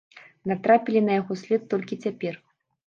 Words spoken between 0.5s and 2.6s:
Натрапілі на яго след толькі цяпер.